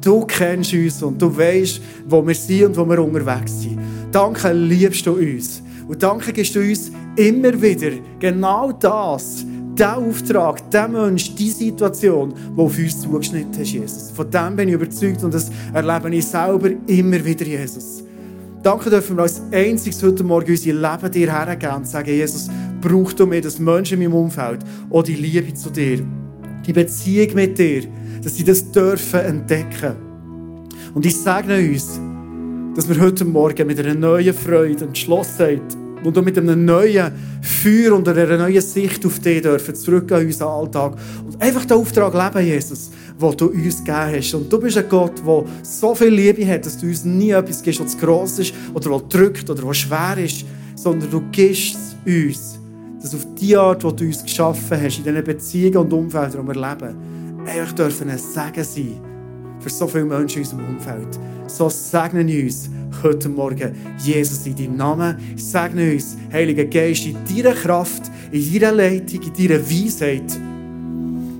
[0.00, 3.78] Du kennst uns und du weißt, wo wir sind und wo wir unterwegs sind.
[4.12, 5.62] Danke, liebst du uns.
[5.86, 9.44] Und danke gibst du uns immer wieder genau das,
[9.78, 14.10] den Auftrag, den Mensch, die Situation, die auf uns zugeschnitten ist, Jesus.
[14.12, 18.04] Von dem bin ich überzeugt und das erlebe ich selber immer wieder, Jesus.
[18.62, 22.48] Danke dürfen wir als einziges heute Morgen unser Leben dir hergeben und sagen, Jesus,
[22.80, 24.60] brauch du mir, dass Menschen in meinem Umfeld
[24.90, 26.00] auch die Liebe zu dir,
[26.66, 27.82] die Beziehung mit dir,
[28.22, 29.96] dass sie das dürfen entdecken.
[30.94, 32.00] Und ich segne uns,
[32.74, 35.62] dass wir heute Morgen mit einer neuen Freude, Entschlossenheit
[36.02, 40.26] und auch mit einem neuen Feuer und einer neuen Sicht auf dich dürfen zurück an
[40.26, 44.34] unseren Alltag und einfach den Auftrag leben, Jesus, den du uns gegeben hast.
[44.34, 47.62] Und du bist ein Gott, der so viel Liebe hat, dass du uns nie etwas
[47.62, 50.44] gibst, was gross ist oder was drückt oder was schwer ist,
[50.74, 52.58] sondern du gibst es uns,
[53.00, 56.54] dass auf die Art, die du uns geschaffen hast, in diesen Beziehungen und Umfeldern, die
[56.54, 59.00] wir leben, einfach dürfen ein Segen sein
[59.60, 61.18] für so viele Menschen in unserem Umfeld.
[61.46, 62.70] So segnen uns
[63.02, 65.16] heute Morgen Jesus in deinem Namen.
[65.36, 70.40] Segne uns, Heiliger Geist, in deiner Kraft, in deiner Leitung, in deiner Weisheit.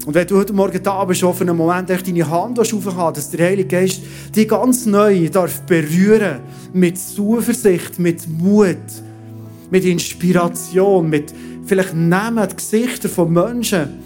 [0.07, 3.30] Und wenn du heute Morgen da bist, auf einen Moment echt deine Hand aufhaben, dass
[3.30, 4.02] der Heilige Geist
[4.36, 6.40] dich ganz neu darf berühren
[6.74, 8.76] mit Zuversicht, mit Mut,
[9.70, 11.32] mit Inspiration, mit
[11.64, 14.03] vielleicht die Gesichter von Menschen,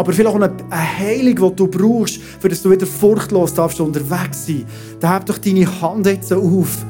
[0.00, 3.80] aber vielleicht auch eine, eine Heilung, die du brauchst, für dass du wieder furchtlos darfst
[3.82, 4.64] unterwegs sein.
[4.98, 6.86] Dann heb doch deine Hand jetzt auf.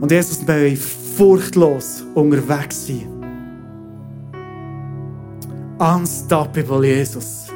[0.00, 3.06] Und Jesus, wir wollen furchtlos unterwegs sein.
[5.78, 7.48] Unstoppable Jesus.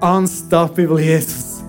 [0.00, 1.62] Unstoppable Jesus.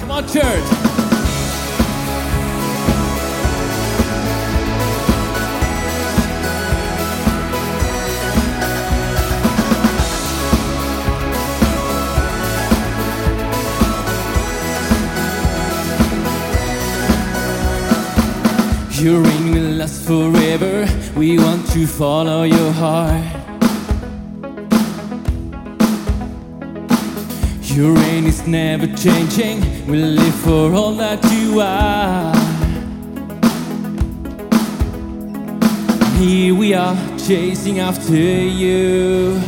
[0.00, 0.79] Come on, church.
[19.00, 20.86] Your reign will last forever.
[21.16, 23.24] We want to follow your heart.
[27.62, 29.86] Your reign is never changing.
[29.88, 32.34] We'll live for all that you are.
[36.18, 36.96] Here we are,
[37.26, 39.40] chasing after you.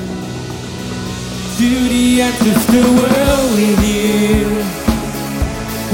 [1.59, 4.48] To the end of the world with you.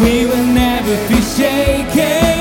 [0.04, 2.37] We will never be shaken.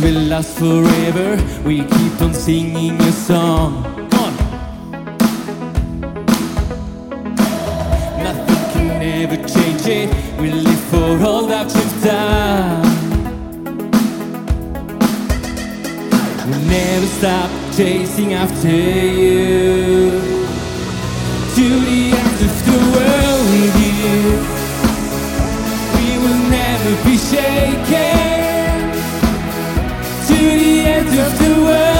[0.00, 1.36] Will last forever.
[1.64, 3.82] We keep on singing a song.
[4.10, 4.34] Come on.
[8.22, 10.08] Nothing can ever change it.
[10.40, 12.82] We live for all that you've done.
[16.46, 20.10] We'll never stop chasing after you.
[21.56, 24.20] To the end of the world with you.
[25.96, 28.27] We will never be shaken.
[31.08, 31.97] To the end of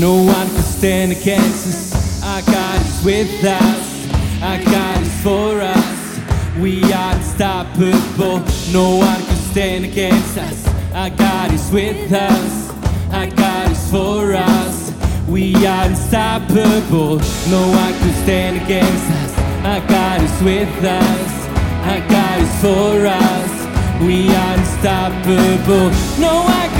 [0.00, 2.22] No one can stand against us.
[2.24, 4.42] Our God is with us.
[4.42, 6.58] Our God is for us.
[6.58, 8.40] We are unstoppable.
[8.72, 10.66] No one can stand against us.
[10.94, 12.70] Our God is with us.
[13.12, 14.92] Our God is for us.
[15.28, 17.18] We are unstoppable.
[17.48, 19.38] No one can stand against us.
[19.64, 21.48] Our God is with us.
[21.86, 23.64] Our God is for us.
[24.02, 25.90] We are unstoppable.
[26.18, 26.73] No one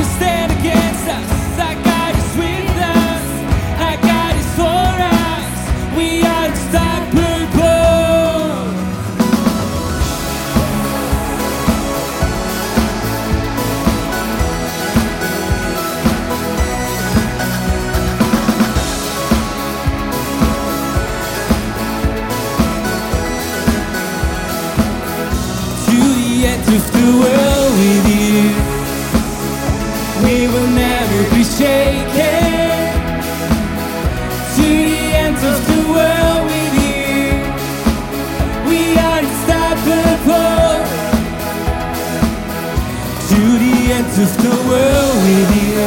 [44.19, 45.85] of the world with you.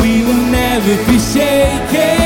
[0.00, 2.25] We will never be shaken.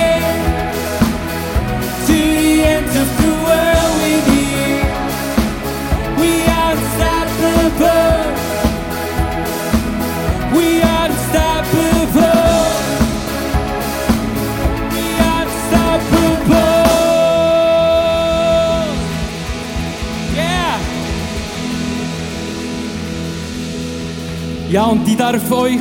[24.71, 25.81] Ja, und ich darf euch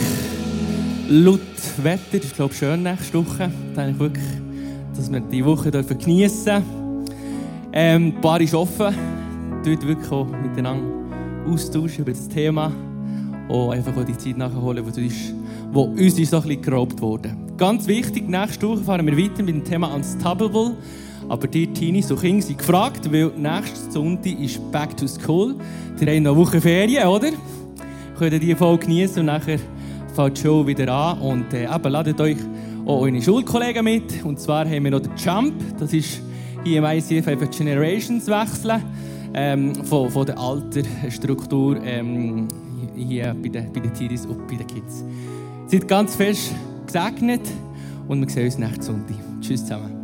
[1.09, 1.41] laut
[1.83, 4.25] Wetter, ist glaube ich schön nächste Woche, habe ich wirklich,
[4.95, 6.63] dass wir die Woche dürfen geniessen.
[7.71, 8.95] Ähm, die Bar ist offen
[9.63, 10.91] dort wirklich auch miteinander
[11.47, 12.71] austauschen über das Thema
[13.47, 15.35] und einfach auch die Zeit nachholen, du ist,
[15.71, 17.37] wo uns so ein bisschen geraubt wurde.
[17.57, 20.75] Ganz wichtig, nächste Woche fahren wir weiter mit dem Thema Unstoppable.
[21.27, 25.57] Aber die Teenies und Kinder sind gefragt, weil nächste Sonntag ist Back to School.
[26.01, 27.29] Die haben noch eine Woche Ferien, oder?
[28.19, 29.59] Könnt ihr voll genießen und nachher
[30.13, 31.19] fängt die Show wieder an.
[31.19, 32.35] Und äh, eben, ladet euch
[32.85, 34.25] auch eure Schulkollegen mit.
[34.25, 36.21] Und zwar haben wir noch den Jump, das ist
[36.65, 38.83] hier im ICF einfach Generations wechseln
[39.33, 42.49] ähm, von, von der Altersstruktur ähm,
[42.93, 45.05] hier bei den, bei den Tiris und bei den Kids.
[45.67, 46.53] Seid ganz fest
[46.85, 47.47] gesegnet
[48.09, 49.15] und wir sehen uns nächsten Sonntag.
[49.39, 49.98] Tschüss zusammen.